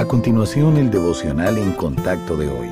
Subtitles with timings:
[0.00, 2.70] A continuación, el devocional en contacto de hoy.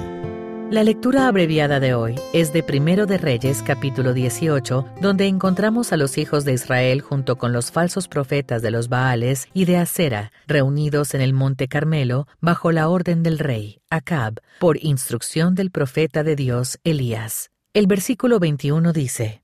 [0.71, 5.99] La lectura abreviada de hoy es de Primero de Reyes capítulo 18, donde encontramos a
[5.99, 10.33] los hijos de Israel junto con los falsos profetas de los Baales y de Acera,
[10.47, 16.25] reunidos en el monte Carmelo bajo la orden del rey, Acab, por instrucción del profeta
[16.25, 17.51] de Dios, Elías.
[17.75, 19.43] El versículo 21 dice,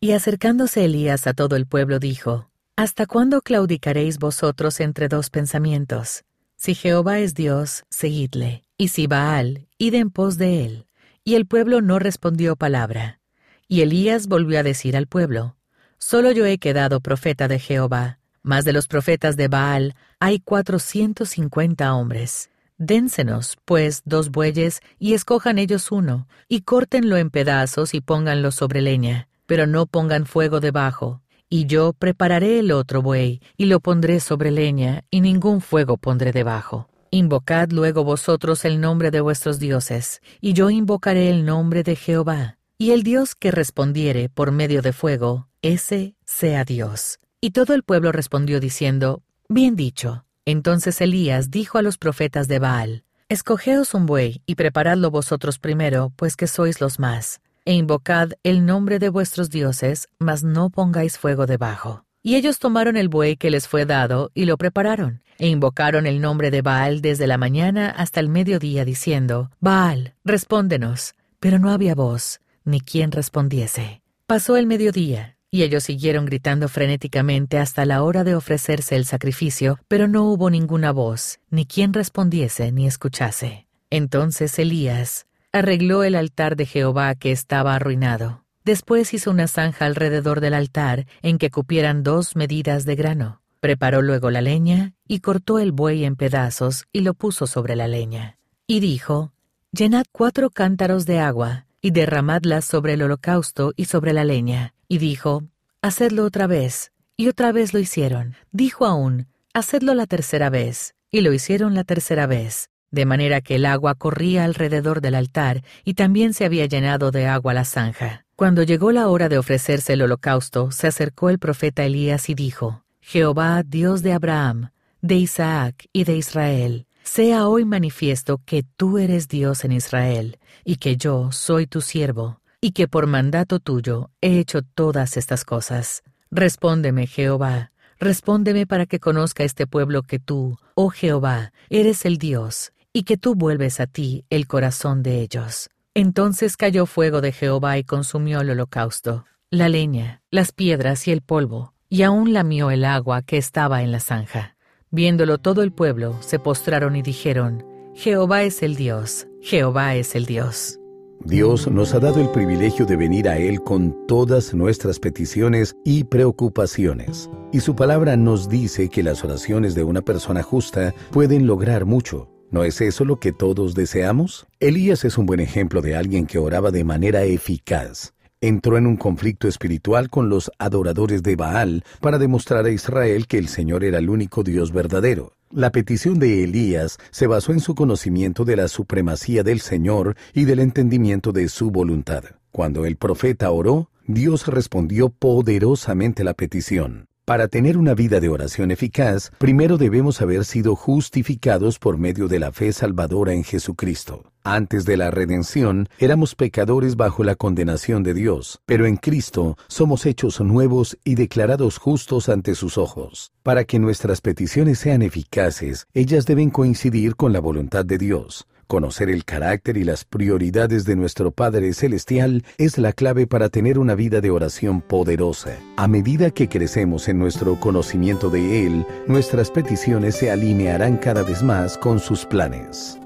[0.00, 6.24] Y acercándose Elías a todo el pueblo dijo, ¿Hasta cuándo claudicaréis vosotros entre dos pensamientos?
[6.64, 10.86] Si Jehová es Dios, seguidle, y si Baal, id en pos de él.
[11.24, 13.18] Y el pueblo no respondió palabra.
[13.66, 15.56] Y Elías volvió a decir al pueblo,
[15.98, 21.30] Solo yo he quedado profeta de Jehová, mas de los profetas de Baal hay cuatrocientos
[21.30, 22.48] cincuenta hombres.
[22.78, 28.82] Dénsenos, pues, dos bueyes, y escojan ellos uno, y córtenlo en pedazos y pónganlo sobre
[28.82, 31.21] leña, pero no pongan fuego debajo,
[31.52, 36.32] y yo prepararé el otro buey, y lo pondré sobre leña, y ningún fuego pondré
[36.32, 36.88] debajo.
[37.10, 42.56] Invocad luego vosotros el nombre de vuestros dioses, y yo invocaré el nombre de Jehová.
[42.78, 47.18] Y el Dios que respondiere por medio de fuego, ese sea Dios.
[47.38, 50.24] Y todo el pueblo respondió diciendo, Bien dicho.
[50.46, 56.14] Entonces Elías dijo a los profetas de Baal, Escogeos un buey y preparadlo vosotros primero,
[56.16, 61.18] pues que sois los más e invocad el nombre de vuestros dioses, mas no pongáis
[61.18, 62.04] fuego debajo.
[62.22, 66.20] Y ellos tomaron el buey que les fue dado y lo prepararon, e invocaron el
[66.20, 71.14] nombre de Baal desde la mañana hasta el mediodía, diciendo, Baal, respóndenos.
[71.40, 74.02] Pero no había voz, ni quien respondiese.
[74.28, 79.78] Pasó el mediodía, y ellos siguieron gritando frenéticamente hasta la hora de ofrecerse el sacrificio,
[79.88, 83.66] pero no hubo ninguna voz, ni quien respondiese ni escuchase.
[83.90, 88.44] Entonces Elías, arregló el altar de Jehová que estaba arruinado.
[88.64, 93.42] Después hizo una zanja alrededor del altar en que cupieran dos medidas de grano.
[93.60, 97.86] Preparó luego la leña y cortó el buey en pedazos y lo puso sobre la
[97.86, 98.38] leña.
[98.66, 99.32] Y dijo,
[99.72, 104.74] Llenad cuatro cántaros de agua y derramadlas sobre el holocausto y sobre la leña.
[104.88, 105.44] Y dijo,
[105.82, 106.92] Hacedlo otra vez.
[107.16, 108.36] Y otra vez lo hicieron.
[108.52, 110.94] Dijo aún, Hacedlo la tercera vez.
[111.10, 115.64] Y lo hicieron la tercera vez de manera que el agua corría alrededor del altar
[115.84, 118.24] y también se había llenado de agua la zanja.
[118.36, 122.84] Cuando llegó la hora de ofrecerse el holocausto, se acercó el profeta Elías y dijo,
[123.00, 124.70] Jehová, Dios de Abraham,
[125.00, 130.76] de Isaac y de Israel, sea hoy manifiesto que tú eres Dios en Israel, y
[130.76, 136.02] que yo soy tu siervo, y que por mandato tuyo he hecho todas estas cosas.
[136.30, 142.72] Respóndeme, Jehová, respóndeme para que conozca este pueblo que tú, oh Jehová, eres el Dios,
[142.92, 145.70] y que tú vuelves a ti el corazón de ellos.
[145.94, 151.20] Entonces cayó fuego de Jehová y consumió el holocausto, la leña, las piedras y el
[151.20, 154.56] polvo, y aún lamió el agua que estaba en la zanja.
[154.90, 157.64] Viéndolo todo el pueblo, se postraron y dijeron,
[157.94, 160.78] Jehová es el Dios, Jehová es el Dios.
[161.24, 166.04] Dios nos ha dado el privilegio de venir a Él con todas nuestras peticiones y
[166.04, 167.30] preocupaciones.
[167.52, 172.31] Y su palabra nos dice que las oraciones de una persona justa pueden lograr mucho.
[172.52, 174.46] ¿No es eso lo que todos deseamos?
[174.60, 178.12] Elías es un buen ejemplo de alguien que oraba de manera eficaz.
[178.42, 183.38] Entró en un conflicto espiritual con los adoradores de Baal para demostrar a Israel que
[183.38, 185.32] el Señor era el único Dios verdadero.
[185.50, 190.44] La petición de Elías se basó en su conocimiento de la supremacía del Señor y
[190.44, 192.24] del entendimiento de su voluntad.
[192.50, 197.06] Cuando el profeta oró, Dios respondió poderosamente la petición.
[197.32, 202.38] Para tener una vida de oración eficaz, primero debemos haber sido justificados por medio de
[202.38, 204.30] la fe salvadora en Jesucristo.
[204.44, 210.04] Antes de la redención, éramos pecadores bajo la condenación de Dios, pero en Cristo somos
[210.04, 213.32] hechos nuevos y declarados justos ante sus ojos.
[213.42, 218.46] Para que nuestras peticiones sean eficaces, ellas deben coincidir con la voluntad de Dios.
[218.72, 223.78] Conocer el carácter y las prioridades de nuestro Padre Celestial es la clave para tener
[223.78, 225.58] una vida de oración poderosa.
[225.76, 231.42] A medida que crecemos en nuestro conocimiento de Él, nuestras peticiones se alinearán cada vez
[231.42, 232.98] más con sus planes.